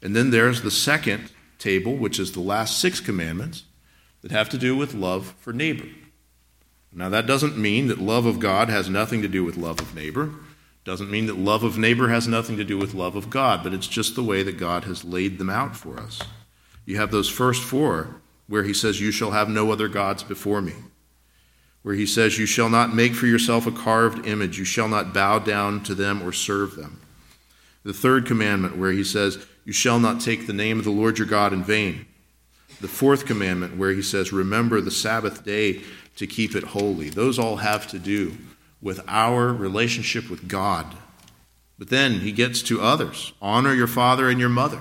[0.00, 3.64] And then there's the second table, which is the last six commandments,
[4.22, 5.86] that have to do with love for neighbor.
[6.92, 9.94] Now, that doesn't mean that love of God has nothing to do with love of
[9.94, 10.30] neighbor.
[10.84, 13.72] Doesn't mean that love of neighbor has nothing to do with love of God, but
[13.72, 16.20] it's just the way that God has laid them out for us.
[16.84, 20.60] You have those first four where he says, You shall have no other gods before
[20.60, 20.74] me.
[21.82, 25.14] Where he says, You shall not make for yourself a carved image, you shall not
[25.14, 27.00] bow down to them or serve them.
[27.84, 31.18] The third commandment, where he says, You shall not take the name of the Lord
[31.18, 32.06] your God in vain.
[32.82, 35.82] The fourth commandment, where he says, Remember the Sabbath day
[36.16, 37.08] to keep it holy.
[37.08, 38.36] Those all have to do
[38.82, 40.96] with our relationship with God.
[41.78, 44.80] But then he gets to others honor your father and your mother.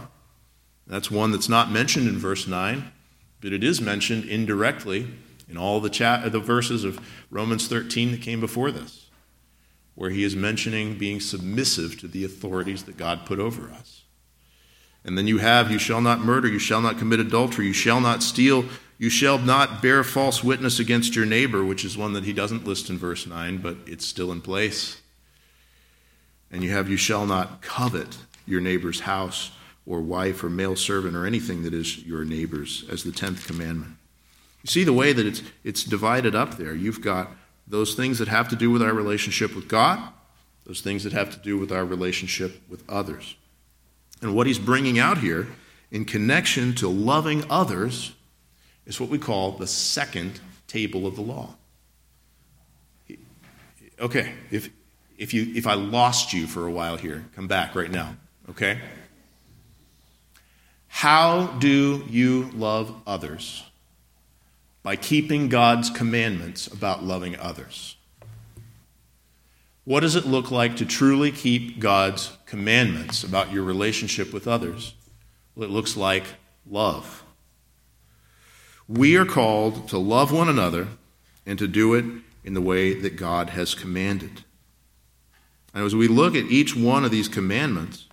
[0.88, 2.92] That's one that's not mentioned in verse 9,
[3.40, 5.08] but it is mentioned indirectly
[5.48, 5.90] in all the,
[6.32, 9.10] the verses of Romans 13 that came before this,
[9.96, 14.01] where he is mentioning being submissive to the authorities that God put over us.
[15.04, 18.00] And then you have, you shall not murder, you shall not commit adultery, you shall
[18.00, 18.66] not steal,
[19.00, 22.66] you shall not bear false witness against your neighbor, which is one that he doesn't
[22.66, 25.02] list in verse 9, but it's still in place.
[26.52, 29.52] And you have, you shall not covet your neighbor's house
[29.88, 33.94] or wife or male servant or anything that is your neighbor's as the 10th commandment.
[34.64, 36.76] You see the way that it's, it's divided up there.
[36.76, 37.32] You've got
[37.68, 40.00] those things that have to do with our relationship with God,
[40.66, 43.36] those things that have to do with our relationship with others.
[44.22, 45.48] And what he's bringing out here
[45.90, 48.14] in connection to loving others
[48.86, 51.56] is what we call the second table of the law.
[54.00, 54.70] Okay, if,
[55.18, 58.16] if, you, if I lost you for a while here, come back right now,
[58.50, 58.80] okay?
[60.88, 63.64] How do you love others?
[64.84, 67.96] By keeping God's commandments about loving others.
[69.84, 74.94] What does it look like to truly keep God's commandments about your relationship with others?
[75.56, 76.24] Well, it looks like
[76.70, 77.24] love.
[78.88, 80.88] We are called to love one another
[81.46, 82.06] and to do it
[82.44, 84.44] in the way that God has commanded.
[85.74, 88.08] And as we look at each one of these commandments,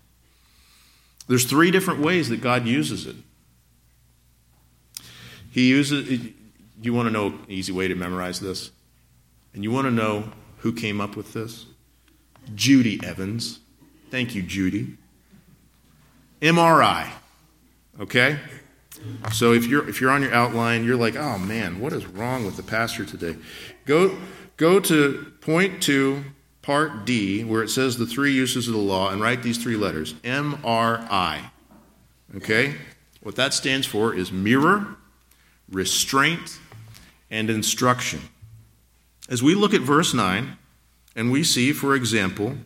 [1.26, 3.16] there's three different ways that God uses it.
[5.50, 6.32] He uses
[6.80, 8.70] you want to know an easy way to memorize this?
[9.52, 11.66] And you want to know who came up with this?
[12.54, 13.60] Judy Evans.
[14.10, 14.96] Thank you, Judy.
[16.40, 17.10] MRI.
[18.00, 18.38] Okay?
[19.32, 22.44] So if you're if you're on your outline, you're like, "Oh man, what is wrong
[22.44, 23.36] with the pastor today?"
[23.84, 24.18] Go
[24.56, 26.24] go to point 2
[26.62, 29.76] part D where it says the three uses of the law and write these three
[29.76, 30.14] letters.
[30.24, 31.50] M R I.
[32.36, 32.74] Okay?
[33.22, 34.96] What that stands for is mirror,
[35.70, 36.58] restraint,
[37.30, 38.20] and instruction.
[39.28, 40.56] As we look at verse 9,
[41.14, 42.56] and we see, for example,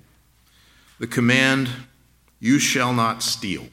[0.99, 1.71] the command,
[2.39, 3.69] You shall not steal.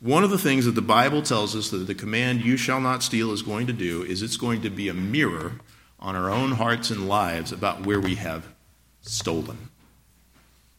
[0.00, 3.02] One of the things that the Bible tells us that the command, You shall not
[3.02, 5.60] steal, is going to do is it's going to be a mirror
[5.98, 8.46] on our own hearts and lives about where we have
[9.02, 9.70] stolen,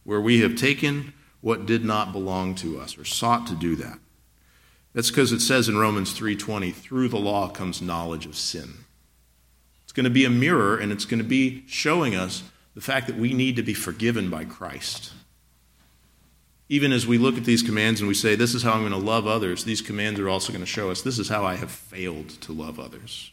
[0.04, 3.98] where we have taken what did not belong to us or sought to do that.
[4.92, 8.81] That's because it says in Romans 3:20, through the law comes knowledge of sin.
[9.92, 13.08] It's going to be a mirror and it's going to be showing us the fact
[13.08, 15.12] that we need to be forgiven by Christ.
[16.70, 18.92] Even as we look at these commands and we say, This is how I'm going
[18.92, 21.56] to love others, these commands are also going to show us this is how I
[21.56, 23.32] have failed to love others.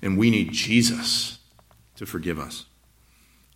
[0.00, 1.40] And we need Jesus
[1.96, 2.66] to forgive us.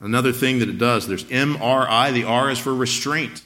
[0.00, 3.44] Another thing that it does, there's MRI, the R is for restraint.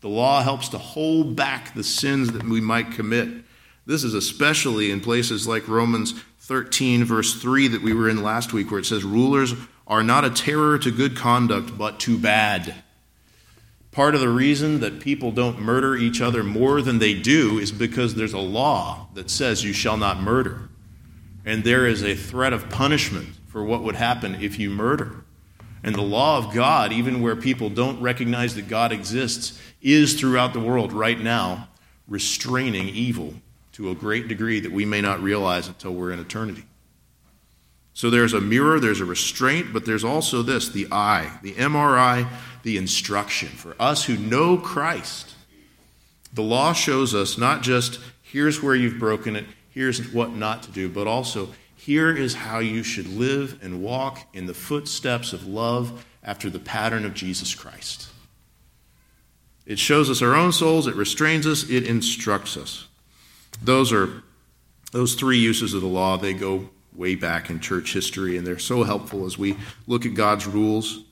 [0.00, 3.44] The law helps to hold back the sins that we might commit.
[3.86, 6.14] This is especially in places like Romans
[6.50, 9.54] 13, verse 3, that we were in last week, where it says, Rulers
[9.86, 12.74] are not a terror to good conduct, but to bad.
[13.92, 17.70] Part of the reason that people don't murder each other more than they do is
[17.70, 20.68] because there's a law that says you shall not murder.
[21.44, 25.24] And there is a threat of punishment for what would happen if you murder.
[25.84, 30.52] And the law of God, even where people don't recognize that God exists, is throughout
[30.52, 31.68] the world right now
[32.08, 33.34] restraining evil
[33.80, 36.64] to a great degree that we may not realize until we're in eternity.
[37.94, 42.28] So there's a mirror, there's a restraint, but there's also this the I, the MRI,
[42.62, 43.48] the instruction.
[43.48, 45.34] For us who know Christ,
[46.34, 50.70] the law shows us not just here's where you've broken it, here's what not to
[50.70, 55.46] do, but also here is how you should live and walk in the footsteps of
[55.46, 58.10] love after the pattern of Jesus Christ.
[59.64, 62.86] It shows us our own souls, it restrains us, it instructs us.
[63.62, 64.22] Those are
[64.92, 68.58] those three uses of the law, they go way back in church history and they're
[68.58, 71.04] so helpful as we look at God's rules.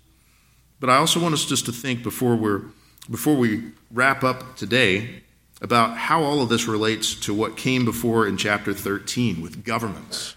[0.80, 2.62] But I also want us just to think before we're
[3.10, 5.22] before we wrap up today
[5.60, 10.36] about how all of this relates to what came before in chapter 13 with governments.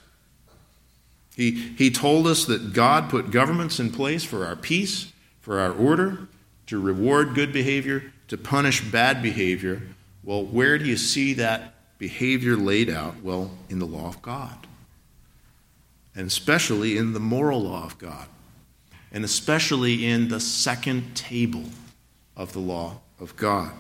[1.35, 5.71] He, he told us that God put governments in place for our peace, for our
[5.71, 6.27] order,
[6.67, 9.81] to reward good behavior, to punish bad behavior.
[10.23, 13.21] Well, where do you see that behavior laid out?
[13.21, 14.65] Well, in the law of God,
[16.15, 18.25] and especially in the moral law of God,
[19.11, 21.65] and especially in the second table
[22.35, 23.71] of the law of God.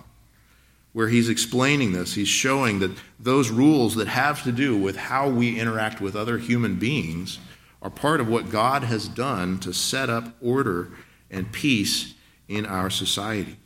[0.93, 5.27] Where he's explaining this, he's showing that those rules that have to do with how
[5.27, 7.39] we interact with other human beings
[7.81, 10.89] are part of what God has done to set up order
[11.31, 12.13] and peace
[12.47, 13.57] in our society.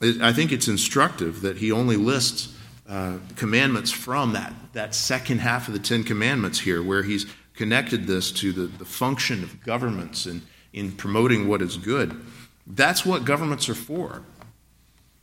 [0.00, 2.56] I think it's instructive that he only lists
[2.88, 8.06] uh, commandments from that, that second half of the Ten Commandments here, where he's connected
[8.06, 12.20] this to the, the function of governments and in promoting what is good.
[12.66, 14.22] That's what governments are for.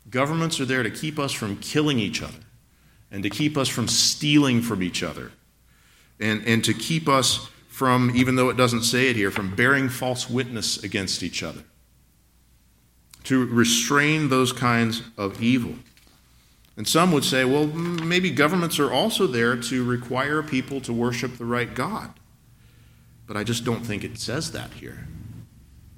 [0.09, 2.39] Governments are there to keep us from killing each other
[3.11, 5.31] and to keep us from stealing from each other
[6.19, 9.89] and, and to keep us from, even though it doesn't say it here, from bearing
[9.89, 11.63] false witness against each other
[13.23, 15.75] to restrain those kinds of evil.
[16.79, 21.37] And some would say, well, maybe governments are also there to require people to worship
[21.37, 22.13] the right God.
[23.27, 25.05] But I just don't think it says that here.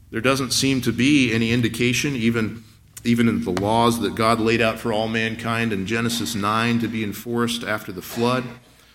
[0.10, 2.64] There doesn't seem to be any indication, even,
[3.04, 6.88] even in the laws that God laid out for all mankind in Genesis 9 to
[6.88, 8.44] be enforced after the flood.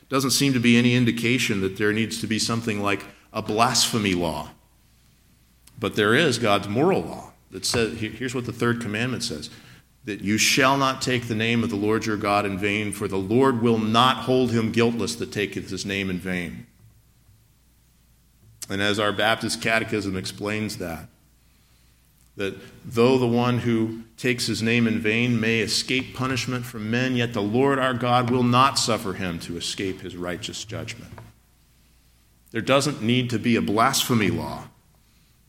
[0.08, 4.14] Doesn't seem to be any indication that there needs to be something like a blasphemy
[4.14, 4.50] law.
[5.78, 9.50] But there is God's moral law that says here's what the third commandment says
[10.06, 13.08] that you shall not take the name of the Lord your God in vain, for
[13.08, 16.66] the Lord will not hold him guiltless that taketh his name in vain.
[18.70, 21.08] And as our Baptist Catechism explains that,
[22.36, 27.16] that though the one who takes his name in vain may escape punishment from men,
[27.16, 31.12] yet the Lord our God will not suffer him to escape his righteous judgment.
[32.52, 34.68] There doesn't need to be a blasphemy law,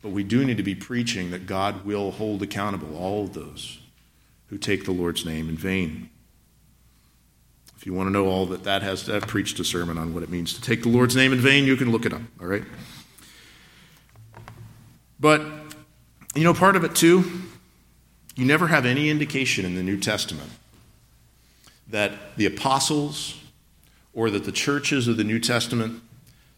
[0.02, 3.80] but we do need to be preaching that God will hold accountable all of those
[4.48, 6.10] who take the Lord's name in vain.
[7.76, 10.24] If you want to know all that that has, I've preached a sermon on what
[10.24, 11.66] it means to take the Lord's name in vain.
[11.66, 12.64] You can look it up, all right?
[15.20, 15.42] But,
[16.36, 17.44] you know, part of it too,
[18.36, 20.50] you never have any indication in the New Testament
[21.88, 23.40] that the apostles
[24.14, 26.02] or that the churches of the New Testament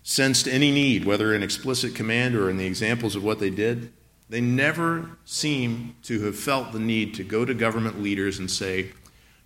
[0.03, 3.91] sensed any need, whether in explicit command or in the examples of what they did.
[4.29, 8.91] They never seem to have felt the need to go to government leaders and say,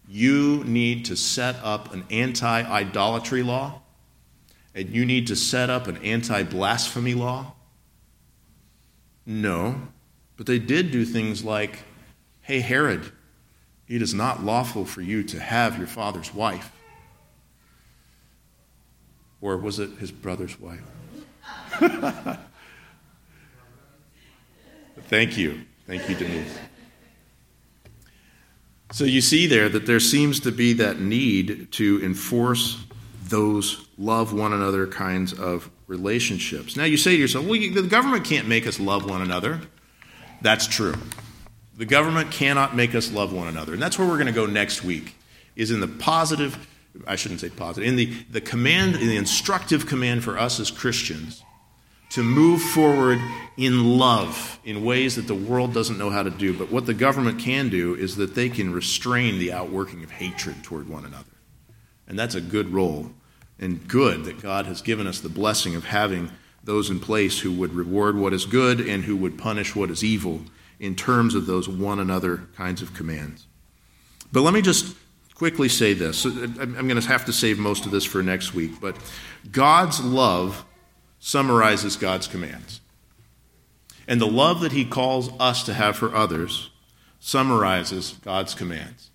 [0.09, 3.81] You need to set up an anti idolatry law,
[4.75, 7.53] and you need to set up an anti blasphemy law.
[9.25, 9.87] No.
[10.35, 11.79] But they did do things like,
[12.41, 13.09] Hey, Herod,
[13.87, 16.71] it is not lawful for you to have your father's wife.
[19.39, 20.83] Or was it his brother's wife?
[25.01, 25.61] Thank you.
[25.85, 26.57] Thank you, Denise.
[28.91, 32.83] So you see there that there seems to be that need to enforce
[33.23, 36.77] those love one another kinds of relationships.
[36.77, 39.61] Now you say to yourself, well, the government can't make us love one another.
[40.41, 40.95] That's true.
[41.75, 43.73] The government cannot make us love one another.
[43.73, 45.15] And that's where we're going to go next week,
[45.55, 46.67] is in the positive,
[47.07, 50.69] I shouldn't say positive, in the, the command, in the instructive command for us as
[50.69, 51.42] Christians
[52.13, 53.19] to move forward
[53.57, 56.55] in love in ways that the world doesn't know how to do.
[56.55, 60.63] But what the government can do is that they can restrain the outworking of hatred
[60.63, 61.31] toward one another.
[62.07, 63.11] And that's a good role
[63.57, 66.31] and good that God has given us the blessing of having
[66.63, 70.03] those in place who would reward what is good and who would punish what is
[70.03, 70.41] evil
[70.79, 73.47] in terms of those one another kinds of commands.
[74.31, 74.95] But let me just
[75.33, 76.25] quickly say this.
[76.27, 78.95] Uh, I'm going to have to save most of this for next week, but
[79.51, 80.63] God's love
[81.25, 82.81] summarizes God's commands.
[84.09, 86.69] And the love that he calls us to have for others
[87.21, 89.09] summarizes God's commands.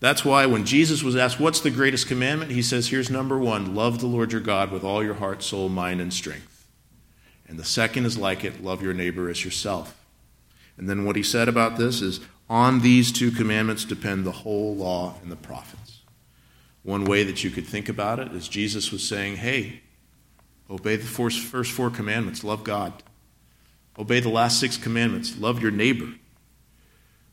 [0.00, 2.50] That's why when Jesus was asked, What's the greatest commandment?
[2.50, 5.68] He says, Here's number one love the Lord your God with all your heart, soul,
[5.68, 6.66] mind, and strength.
[7.46, 10.04] And the second is like it love your neighbor as yourself.
[10.76, 12.18] And then what he said about this is,
[12.50, 16.00] On these two commandments depend the whole law and the prophets.
[16.82, 19.82] One way that you could think about it is Jesus was saying, Hey,
[20.70, 22.92] obey the first four commandments, love God.
[23.98, 26.14] Obey the last six commandments, love your neighbor.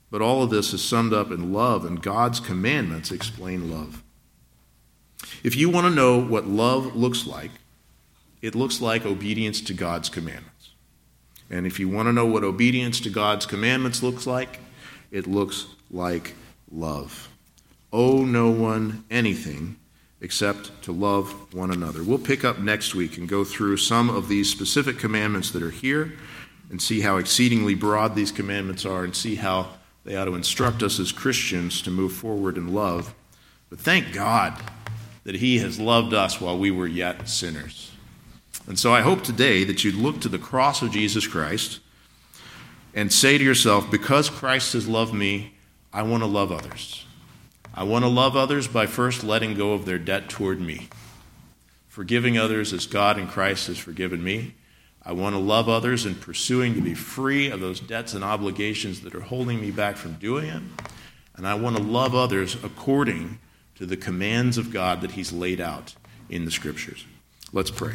[0.10, 4.04] But all of this is summed up in love, and God's commandments explain love.
[5.44, 7.52] If you want to know what love looks like,
[8.42, 10.72] it looks like obedience to God's commandments.
[11.50, 14.60] And if you want to know what obedience to God's commandments looks like,
[15.12, 16.34] it looks like
[16.72, 17.30] love.
[17.94, 19.78] Owe no one anything
[20.22, 22.04] except to love one another.
[22.04, 25.72] We'll pick up next week and go through some of these specific commandments that are
[25.72, 26.14] here
[26.70, 29.70] and see how exceedingly broad these commandments are and see how
[30.04, 33.14] they ought to instruct us as Christians to move forward in love.
[33.70, 34.60] But thank God
[35.24, 37.92] that He has loved us while we were yet sinners.
[38.68, 41.80] And so I hope today that you'd look to the cross of Jesus Christ
[42.94, 45.54] and say to yourself, because Christ has loved me,
[45.94, 47.05] I want to love others.
[47.76, 50.88] I want to love others by first letting go of their debt toward me,
[51.88, 54.56] forgiving others as God in Christ has forgiven me
[55.08, 59.02] I want to love others and pursuing to be free of those debts and obligations
[59.02, 60.64] that are holding me back from doing it.
[61.36, 63.38] And I want to love others according
[63.76, 65.94] to the commands of God that He's laid out
[66.28, 67.06] in the Scriptures.
[67.54, 67.94] Let's pray.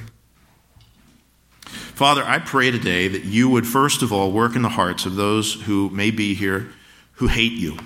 [1.64, 5.16] Father, I pray today that you would first of all work in the hearts of
[5.16, 6.72] those who may be here
[7.14, 7.76] who hate you.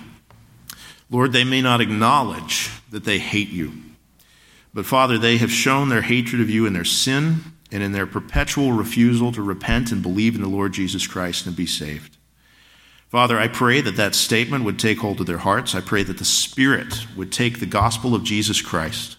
[1.09, 3.73] Lord, they may not acknowledge that they hate you.
[4.73, 7.37] But Father, they have shown their hatred of you in their sin
[7.71, 11.55] and in their perpetual refusal to repent and believe in the Lord Jesus Christ and
[11.55, 12.17] be saved.
[13.09, 15.75] Father, I pray that that statement would take hold of their hearts.
[15.75, 19.17] I pray that the Spirit would take the gospel of Jesus Christ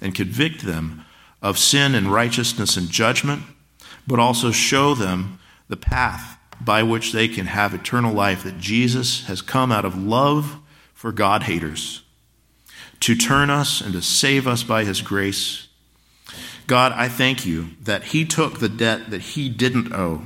[0.00, 1.04] and convict them
[1.40, 3.42] of sin and righteousness and judgment,
[4.06, 9.26] but also show them the path by which they can have eternal life that Jesus
[9.26, 10.58] has come out of love
[11.00, 12.02] for God haters
[13.00, 15.68] to turn us and to save us by his grace
[16.70, 20.22] God, I thank you that He took the debt that He didn't owe,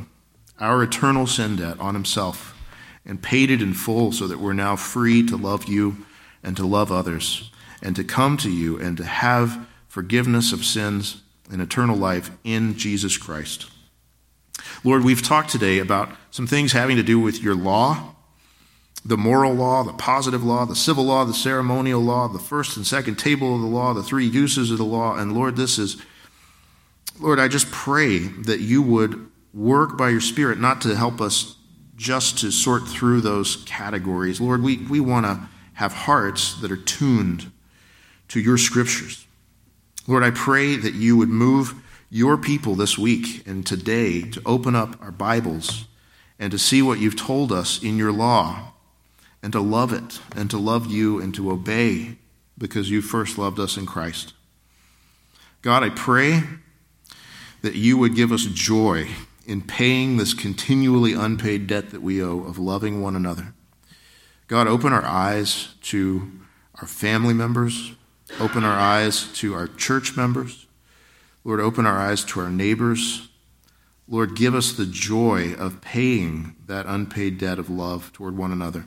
[0.60, 2.54] our eternal sin debt, on Himself,
[3.06, 6.04] and paid it in full so that we're now free to love you
[6.42, 7.50] and to love others
[7.80, 12.76] and to come to you and to have forgiveness of sins and eternal life in
[12.76, 13.70] Jesus Christ.
[14.84, 18.13] Lord, we've talked today about some things having to do with your law
[19.04, 22.86] the moral law, the positive law, the civil law, the ceremonial law, the first and
[22.86, 25.16] second table of the law, the three uses of the law.
[25.16, 26.00] And Lord, this is,
[27.20, 31.56] Lord, I just pray that you would work by your Spirit not to help us
[31.96, 34.40] just to sort through those categories.
[34.40, 37.52] Lord, we, we want to have hearts that are tuned
[38.28, 39.26] to your scriptures.
[40.06, 41.74] Lord, I pray that you would move
[42.10, 45.86] your people this week and today to open up our Bibles
[46.38, 48.73] and to see what you've told us in your law
[49.44, 52.16] and to love it and to love you and to obey
[52.56, 54.32] because you first loved us in Christ.
[55.60, 56.42] God, I pray
[57.60, 59.06] that you would give us joy
[59.46, 63.52] in paying this continually unpaid debt that we owe of loving one another.
[64.46, 66.32] God, open our eyes to
[66.80, 67.92] our family members,
[68.40, 70.66] open our eyes to our church members.
[71.44, 73.28] Lord, open our eyes to our neighbors.
[74.08, 78.86] Lord, give us the joy of paying that unpaid debt of love toward one another.